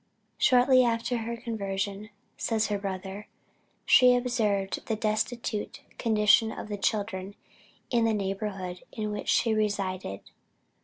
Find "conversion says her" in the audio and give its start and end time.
1.37-2.79